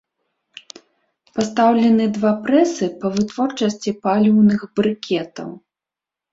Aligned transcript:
Пастаўлены 1.39 2.07
два 2.17 2.33
прэсы 2.49 2.85
па 3.05 3.13
вытворчасці 3.19 3.95
паліўных 4.09 4.61
брыкетаў. 4.77 5.49